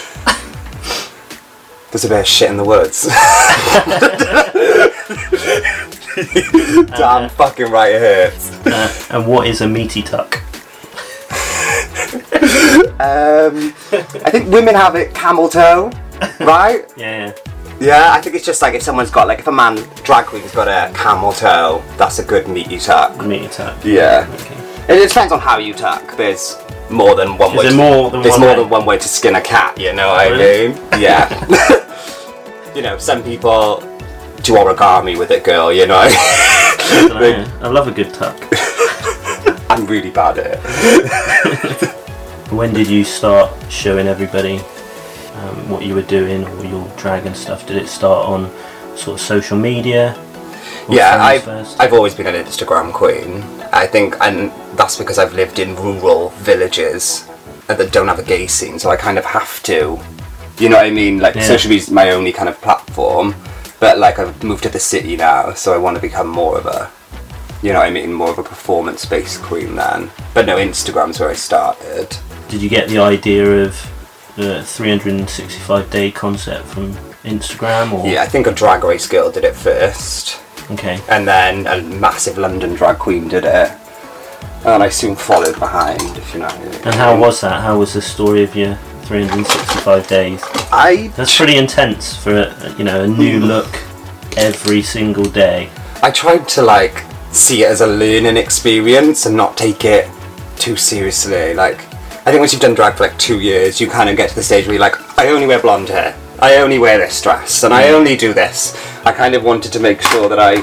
There's 1.92 2.06
a 2.06 2.10
bit 2.10 2.20
of 2.22 2.28
shit 2.28 2.50
in 2.50 2.58
the 2.58 2.64
woods. 2.64 3.04
Damn 6.98 7.30
fucking 7.30 7.70
right 7.72 7.94
it 7.94 8.00
hurts. 8.02 8.52
Uh, 8.66 8.92
and 9.12 9.28
what 9.28 9.48
is 9.48 9.62
a 9.62 9.68
meaty 9.68 10.02
tuck? 10.02 10.38
Um, 13.00 13.74
I 13.92 14.30
think 14.32 14.50
women 14.52 14.76
have 14.76 14.96
it 14.96 15.14
camel 15.14 15.50
toe, 15.50 15.92
right? 16.40 16.86
Yeah, 16.98 17.28
Yeah, 17.28 17.34
I 17.82 18.22
think 18.22 18.36
it's 18.36 18.46
just 18.46 18.62
like 18.62 18.74
if 18.76 18.82
someone's 18.82 19.12
got 19.12 19.28
like 19.28 19.40
if 19.40 19.48
a 19.48 19.52
man 19.52 19.76
drag 20.04 20.26
queen's 20.28 20.52
got 20.54 20.68
a 20.68 20.94
camel 20.94 21.32
toe, 21.34 21.84
that's 21.98 22.20
a 22.20 22.24
good 22.24 22.48
meaty 22.48 22.78
tuck. 22.78 23.16
yeah, 23.18 23.28
meaty 23.28 23.48
tuck. 23.48 23.84
Yeah. 23.84 24.28
Okay. 24.34 24.96
It, 24.96 25.08
depends 25.08 25.32
on 25.34 25.40
how 25.40 25.58
you 25.58 25.74
tuck. 25.74 26.16
There's 26.18 26.58
more 26.90 27.16
than 27.16 27.38
one 27.38 27.52
Is 27.52 27.58
way. 27.58 27.64
there 27.64 27.72
to, 27.72 27.78
more 27.78 28.12
than 28.12 28.22
there's 28.22 28.34
one 28.34 28.42
more 28.42 28.50
way? 28.50 28.56
than 28.62 28.70
one 28.70 28.86
way 28.86 28.98
to 28.98 29.08
skin 29.08 29.36
a 29.36 29.42
cat. 29.42 29.78
You 29.80 29.94
know 29.94 30.08
what 30.10 30.32
Really? 30.32 30.68
I 30.68 30.74
mean? 30.74 31.02
Yeah. 31.02 32.74
you 32.76 32.82
know, 32.82 32.98
some 32.98 33.24
people 33.24 33.80
do 34.44 34.54
origami 34.56 35.18
with 35.18 35.32
it, 35.32 35.44
girl. 35.44 35.72
You 35.72 35.88
know. 35.88 35.98
I, 35.98 37.08
know, 37.10 37.60
I 37.62 37.68
love 37.70 37.88
a 37.88 37.92
good 37.92 38.14
tuck. 38.14 38.36
I'm 39.70 39.86
really 39.88 40.12
bad 40.12 40.38
at 40.38 40.60
it. 40.64 41.90
When 42.52 42.74
did 42.74 42.88
you 42.88 43.04
start 43.04 43.52
showing 43.72 44.08
everybody 44.08 44.60
um, 45.44 45.70
what 45.70 45.84
you 45.84 45.96
were 45.96 46.02
doing 46.04 46.46
or 46.46 46.66
your 46.66 46.88
drag 46.98 47.26
and 47.26 47.36
stuff? 47.36 47.68
Did 47.68 47.78
it 47.78 47.88
start 47.88 48.28
on 48.28 48.50
sort 48.98 49.20
of 49.20 49.22
social 49.22 49.58
media? 49.58 50.16
Yeah, 50.90 51.24
I've, 51.24 51.44
first? 51.44 51.80
I've 51.80 51.94
always 51.94 52.14
been 52.16 52.28
an 52.28 52.36
Instagram 52.36 52.92
queen. 52.94 53.44
I 53.72 53.88
think, 53.88 54.16
and 54.22 54.52
that's 54.78 54.98
because 54.98 55.18
I've 55.18 55.34
lived 55.34 55.60
in 55.60 55.76
rural 55.76 56.30
villages 56.30 57.28
that 57.68 57.92
don't 57.92 58.08
have 58.08 58.20
a 58.20 58.24
gay 58.24 58.48
scene, 58.48 58.78
so 58.80 58.90
I 58.90 58.96
kind 58.98 59.18
of 59.18 59.26
have 59.26 59.62
to. 59.64 60.00
You 60.60 60.70
know 60.70 60.78
what 60.78 60.86
I 60.86 60.92
mean? 60.92 61.20
Like, 61.20 61.36
Yeah. 61.36 61.44
social 61.44 61.70
media 61.70 61.84
is 61.84 61.92
my 61.92 62.12
only 62.12 62.32
kind 62.32 62.48
of 62.50 62.60
platform, 62.62 63.36
but 63.80 63.98
like, 63.98 64.20
I've 64.20 64.44
moved 64.44 64.64
to 64.64 64.70
the 64.70 64.80
city 64.80 65.16
now, 65.16 65.54
so 65.54 65.74
I 65.74 65.78
want 65.78 65.96
to 65.96 66.02
become 66.02 66.28
more 66.28 66.58
of 66.58 66.66
a, 66.66 66.92
you 67.62 67.74
know 67.74 67.80
what 67.80 67.88
I 67.88 67.92
mean, 67.92 68.14
more 68.14 68.30
of 68.30 68.38
a 68.38 68.44
performance 68.44 69.06
based 69.06 69.42
queen 69.42 69.76
then. 69.76 70.12
But 70.34 70.46
no, 70.46 70.58
Instagram's 70.58 71.20
where 71.20 71.30
I 71.30 71.34
started. 71.34 72.16
Did 72.50 72.62
you 72.62 72.70
get 72.70 72.90
the 72.90 73.00
idea 73.00 73.66
of 73.66 73.76
the 74.36 74.64
365 74.64 75.90
day 75.90 76.12
concept 76.12 76.66
from 76.68 76.94
Instagram 77.24 77.94
or? 77.94 78.08
Yeah, 78.08 78.24
I 78.24 78.28
think 78.28 78.48
a 78.48 78.52
drag 78.52 78.84
race 78.84 79.08
girl 79.08 79.32
did 79.32 79.44
it 79.44 79.56
first. 79.56 80.40
Okay. 80.72 81.02
and 81.10 81.28
then 81.28 81.68
a 81.68 81.82
massive 81.82 82.38
London 82.38 82.74
drag 82.74 82.98
queen 82.98 83.28
did 83.28 83.44
it, 83.44 83.72
and 84.66 84.82
I 84.82 84.90
soon 84.90 85.16
followed 85.16 85.60
behind. 85.60 86.02
If 86.18 86.34
you 86.34 86.40
know. 86.40 86.48
what 86.48 86.56
I 86.56 86.64
mean. 86.64 86.82
And 86.86 86.96
how 86.96 87.20
was 87.20 87.42
that? 87.42 87.62
How 87.62 87.78
was 87.78 87.94
the 87.94 88.02
story 88.02 88.44
of 88.44 88.56
your 88.56 88.76
365 89.04 90.08
days? 90.08 90.42
I? 90.72 91.12
That's 91.18 91.36
pretty 91.36 91.58
intense 91.58 92.16
for 92.16 92.32
a, 92.34 92.76
you 92.78 92.86
know 92.86 93.04
a 93.04 93.08
new 93.08 93.40
hmm. 93.40 93.46
look 93.46 93.76
every 94.38 94.82
single 94.82 95.26
day. 95.26 95.70
I 96.02 96.12
tried 96.12 96.48
to 96.50 96.62
like 96.62 97.04
see 97.32 97.64
it 97.64 97.68
as 97.68 97.82
a 97.82 97.88
learning 97.88 98.38
experience 98.38 99.26
and 99.26 99.36
not 99.36 99.58
take 99.58 99.86
it 99.86 100.10
too 100.58 100.76
seriously. 100.76 101.54
Like, 101.54 101.82
I 102.26 102.32
think 102.32 102.40
once 102.40 102.54
you've 102.54 102.62
done 102.62 102.74
drag 102.74 102.96
for 102.96 103.04
like 103.04 103.20
two 103.20 103.42
years, 103.42 103.82
you 103.82 103.90
kind 103.90 104.10
of 104.10 104.16
get 104.16 104.30
to 104.30 104.36
the 104.36 104.44
stage 104.44 104.66
where 104.66 104.76
you're 104.76 104.82
like, 104.82 104.96
I 105.20 105.28
only 105.28 105.46
wear 105.46 105.60
blonde 105.62 105.90
hair. 105.90 106.18
I 106.40 106.56
only 106.56 106.80
wear 106.80 106.98
this 106.98 107.22
dress, 107.22 107.64
and 107.64 107.74
I 107.74 107.84
mm. 107.84 107.94
only 107.96 108.16
do 108.16 108.34
this. 108.34 108.78
I 109.06 109.12
kind 109.12 109.36
of 109.36 109.44
wanted 109.44 109.74
to 109.74 109.80
make 109.82 110.02
sure 110.02 110.30
that 110.30 110.40
I 110.40 110.62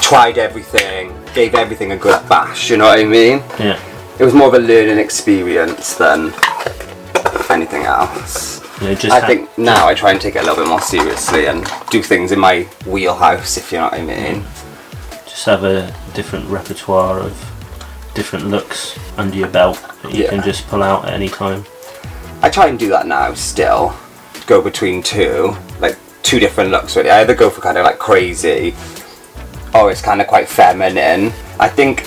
tried 0.00 0.38
everything, 0.38 1.12
gave 1.34 1.56
everything 1.56 1.90
a 1.90 1.96
good 1.96 2.28
bash. 2.28 2.70
You 2.70 2.76
know 2.76 2.84
what 2.84 3.00
I 3.00 3.04
mean? 3.04 3.38
Yeah. 3.58 3.80
It 4.20 4.24
was 4.24 4.34
more 4.34 4.46
of 4.46 4.54
a 4.54 4.60
learning 4.60 4.98
experience 4.98 5.96
than 5.96 6.32
anything 7.50 7.82
else. 7.82 8.60
You 8.80 8.88
know, 8.88 8.94
just 8.94 9.12
I 9.12 9.18
ha- 9.18 9.26
think 9.26 9.58
now 9.58 9.88
I 9.88 9.94
try 9.94 10.12
and 10.12 10.20
take 10.20 10.36
it 10.36 10.42
a 10.42 10.46
little 10.46 10.64
bit 10.64 10.68
more 10.68 10.80
seriously 10.80 11.46
and 11.46 11.68
do 11.90 12.04
things 12.04 12.30
in 12.30 12.38
my 12.38 12.68
wheelhouse, 12.86 13.56
if 13.56 13.72
you 13.72 13.78
know 13.78 13.84
what 13.84 13.94
I 13.94 14.02
mean. 14.02 14.44
just 15.24 15.44
have 15.44 15.64
a 15.64 15.92
different 16.14 16.48
repertoire 16.48 17.18
of 17.18 17.51
different 18.14 18.48
looks 18.48 18.98
under 19.16 19.36
your 19.36 19.48
belt 19.48 19.80
that 20.02 20.12
you 20.14 20.24
Yeah. 20.24 20.30
can 20.30 20.42
just 20.42 20.66
pull 20.68 20.82
out 20.82 21.06
at 21.06 21.14
any 21.14 21.28
time. 21.28 21.64
I 22.42 22.50
try 22.50 22.66
and 22.66 22.78
do 22.78 22.88
that 22.90 23.06
now 23.06 23.34
still. 23.34 23.94
Go 24.46 24.60
between 24.60 25.02
two, 25.02 25.56
like 25.80 25.96
two 26.22 26.38
different 26.40 26.70
looks 26.70 26.96
really. 26.96 27.10
I 27.10 27.20
either 27.20 27.34
go 27.34 27.48
for 27.50 27.60
kind 27.60 27.78
of 27.78 27.84
like 27.84 27.98
crazy 27.98 28.74
or 29.74 29.90
it's 29.90 30.02
kind 30.02 30.20
of 30.20 30.26
quite 30.26 30.48
feminine. 30.48 31.32
I 31.58 31.68
think 31.68 32.06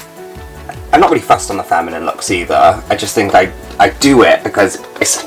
I'm 0.94 1.00
not 1.02 1.10
really 1.10 1.22
fussed 1.22 1.50
on 1.52 1.58
the 1.58 1.64
feminine 1.64 2.06
looks 2.06 2.30
either. 2.32 2.82
I 2.90 2.96
just 2.96 3.16
think 3.16 3.34
I 3.34 3.52
I 3.80 3.90
do 3.90 4.24
it 4.24 4.44
because 4.44 4.78
it's 5.02 5.26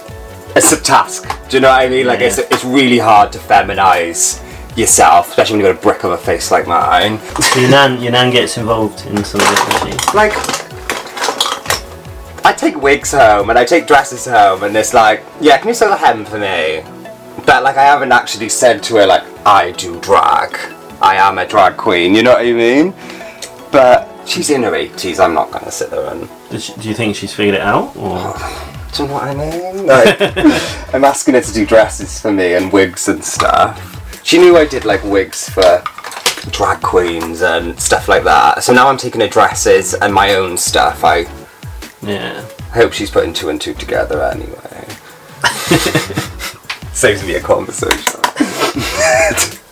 it's 0.54 0.72
a 0.72 0.80
task. 0.80 1.26
Do 1.48 1.56
you 1.56 1.60
know 1.60 1.68
what 1.70 1.80
I 1.82 1.88
mean? 1.88 2.06
Like 2.06 2.20
Yeah. 2.20 2.26
it's 2.28 2.38
it's 2.38 2.64
really 2.64 2.98
hard 2.98 3.32
to 3.32 3.38
feminize 3.38 4.40
yourself, 4.76 5.30
especially 5.30 5.56
when 5.56 5.66
you've 5.66 5.74
got 5.74 5.80
a 5.80 5.82
brick 5.82 6.04
of 6.04 6.12
a 6.12 6.18
face 6.18 6.50
like 6.50 6.66
mine. 6.68 7.18
So 7.40 7.60
your 7.60 7.70
nan, 7.70 8.00
your 8.02 8.12
nan 8.12 8.30
gets 8.30 8.56
involved 8.58 9.04
in 9.06 9.24
some 9.24 9.40
of 9.40 9.48
this, 9.84 10.14
like 10.14 10.32
I 12.48 12.52
take 12.54 12.80
wigs 12.80 13.12
home 13.12 13.50
and 13.50 13.58
I 13.58 13.64
take 13.66 13.86
dresses 13.86 14.24
home 14.24 14.62
and 14.62 14.74
it's 14.74 14.94
like, 14.94 15.22
yeah, 15.38 15.58
can 15.58 15.68
you 15.68 15.74
sew 15.74 15.90
the 15.90 15.98
hem 15.98 16.24
for 16.24 16.38
me? 16.38 16.82
But 17.44 17.62
like 17.62 17.76
I 17.76 17.84
haven't 17.84 18.10
actually 18.10 18.48
said 18.48 18.82
to 18.84 18.96
her 18.96 19.06
like 19.06 19.22
I 19.46 19.72
do 19.72 20.00
drag. 20.00 20.56
I 21.02 21.16
am 21.16 21.36
a 21.36 21.46
drag 21.46 21.76
queen, 21.76 22.14
you 22.14 22.22
know 22.22 22.32
what 22.32 22.46
I 22.46 22.52
mean? 22.54 22.94
But 23.70 24.08
she's 24.26 24.48
in 24.48 24.62
her 24.62 24.74
eighties, 24.74 25.20
I'm 25.20 25.34
not 25.34 25.50
gonna 25.50 25.70
sit 25.70 25.90
there 25.90 26.10
and 26.10 26.26
she? 26.58 26.72
Do 26.72 26.88
you 26.88 26.94
think 26.94 27.16
she's 27.16 27.34
figured 27.34 27.56
it 27.56 27.60
out? 27.60 27.94
Or 27.94 28.16
do 28.94 29.02
you 29.02 29.08
know 29.10 29.14
what 29.16 29.24
I 29.24 29.34
mean? 29.34 29.84
Like 29.84 30.18
I'm 30.94 31.04
asking 31.04 31.34
her 31.34 31.42
to 31.42 31.52
do 31.52 31.66
dresses 31.66 32.18
for 32.18 32.32
me 32.32 32.54
and 32.54 32.72
wigs 32.72 33.08
and 33.08 33.22
stuff. 33.22 34.24
She 34.24 34.38
knew 34.38 34.56
I 34.56 34.64
did 34.64 34.86
like 34.86 35.04
wigs 35.04 35.50
for 35.50 35.82
drag 36.50 36.80
queens 36.80 37.42
and 37.42 37.78
stuff 37.78 38.08
like 38.08 38.24
that. 38.24 38.64
So 38.64 38.72
now 38.72 38.88
I'm 38.88 38.96
taking 38.96 39.20
her 39.20 39.28
dresses 39.28 39.92
and 39.92 40.14
my 40.14 40.32
own 40.32 40.56
stuff. 40.56 41.04
I 41.04 41.26
yeah, 42.02 42.44
I 42.58 42.74
hope 42.74 42.92
she's 42.92 43.10
putting 43.10 43.32
two 43.32 43.48
and 43.48 43.60
two 43.60 43.74
together 43.74 44.22
anyway. 44.22 44.86
Saves 46.92 47.24
me 47.24 47.34
a 47.34 47.40
conversation. 47.40 48.20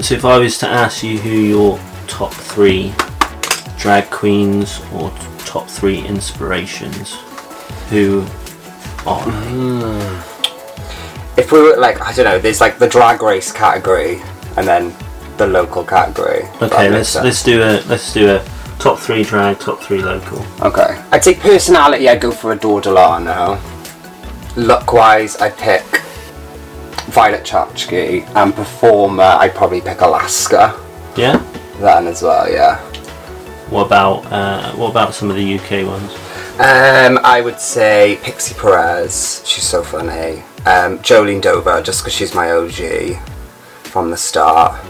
So 0.00 0.14
if 0.14 0.24
I 0.24 0.38
was 0.38 0.56
to 0.58 0.66
ask 0.66 1.02
you 1.02 1.18
who 1.18 1.28
your 1.28 1.78
top 2.06 2.32
three 2.32 2.94
drag 3.76 4.08
queens 4.08 4.80
or 4.94 5.10
top 5.40 5.68
three 5.68 5.98
inspirations, 6.06 7.16
who 7.90 8.24
are 9.06 9.30
they? 9.30 10.22
If 11.36 11.52
we 11.52 11.60
were 11.60 11.76
like, 11.76 12.00
I 12.00 12.14
don't 12.14 12.24
know, 12.24 12.38
there's 12.38 12.62
like 12.62 12.78
the 12.78 12.88
drag 12.88 13.20
race 13.22 13.52
category 13.52 14.22
and 14.56 14.66
then 14.66 14.94
the 15.36 15.46
local 15.46 15.84
category. 15.84 16.44
Okay, 16.62 16.88
let's 16.88 17.10
sense. 17.10 17.24
let's 17.24 17.42
do 17.42 17.60
a 17.62 17.82
let's 17.86 18.14
do 18.14 18.36
a 18.36 18.44
top 18.80 18.98
three 18.98 19.22
drag, 19.22 19.58
top 19.58 19.80
three 19.80 20.02
local. 20.02 20.44
Okay. 20.62 21.00
I'd 21.12 21.22
say 21.22 21.34
personality, 21.34 22.08
I'd 22.08 22.20
go 22.20 22.32
for 22.32 22.52
Adore 22.52 22.80
Delano. 22.80 23.60
Look 24.56 24.92
wise, 24.92 25.36
I'd 25.36 25.56
pick 25.56 25.84
Violet 27.12 27.44
Chachki. 27.44 28.26
And 28.34 28.54
performer, 28.54 29.22
I'd 29.22 29.54
probably 29.54 29.82
pick 29.82 30.00
Alaska. 30.00 30.78
Yeah. 31.16 31.38
Then 31.78 32.06
as 32.06 32.22
well, 32.22 32.50
yeah. 32.50 32.78
What 33.68 33.86
about 33.86 34.26
uh, 34.32 34.72
what 34.72 34.90
about 34.90 35.14
some 35.14 35.30
of 35.30 35.36
the 35.36 35.58
UK 35.58 35.86
ones? 35.86 36.12
Um, 36.58 37.18
I 37.24 37.40
would 37.42 37.60
say 37.60 38.18
Pixie 38.22 38.54
Perez. 38.54 39.42
She's 39.46 39.64
so 39.64 39.82
funny. 39.82 40.40
Um, 40.66 40.98
Jolene 40.98 41.40
Dover, 41.40 41.80
just 41.80 42.00
because 42.00 42.12
she's 42.12 42.34
my 42.34 42.50
OG 42.50 43.16
from 43.84 44.10
the 44.10 44.16
start. 44.16 44.84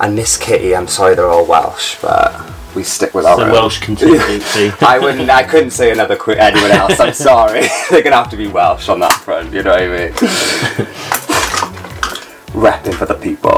And 0.00 0.16
Miss 0.16 0.36
Kitty. 0.36 0.74
I'm 0.74 0.88
sorry, 0.88 1.14
they're 1.14 1.26
all 1.28 1.46
Welsh, 1.46 1.96
but 2.02 2.34
we 2.74 2.82
stick 2.82 3.14
with 3.14 3.24
our 3.26 3.36
The 3.36 3.46
own. 3.46 3.52
Welsh 3.52 3.78
contingency. 3.80 4.72
I 4.80 4.98
wouldn't. 4.98 5.28
I 5.30 5.42
couldn't 5.42 5.70
say 5.72 5.90
another 5.92 6.16
qu- 6.16 6.32
anyone 6.32 6.70
else. 6.70 6.98
I'm 7.00 7.12
sorry. 7.30 7.62
They're 7.90 8.02
gonna 8.02 8.16
have 8.16 8.30
to 8.30 8.36
be 8.36 8.46
Welsh 8.46 8.88
on 8.88 9.00
that 9.00 9.12
front. 9.12 9.52
You 9.52 9.62
know 9.62 9.70
what 9.72 9.82
I 9.82 9.88
mean? 9.88 10.12
Repping 12.52 12.94
for 12.94 13.06
the 13.06 13.14
people. 13.14 13.56